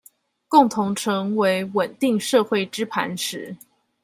[0.47, 3.55] 共同成為穩定社會之磐石